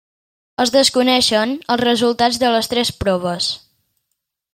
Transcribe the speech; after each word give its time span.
Es 0.63 0.71
desconeixen 0.75 1.53
els 1.75 1.81
resultats 1.85 2.39
de 2.45 2.49
les 2.55 2.71
tres 2.73 2.93
proves. 3.05 3.51